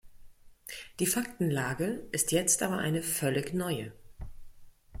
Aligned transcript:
Die 0.99 1.05
Faktenlage 1.05 2.07
ist 2.11 2.31
jetzt 2.31 2.63
aber 2.63 2.79
eine 2.79 3.03
völlig 3.03 3.53
neue. 3.53 3.91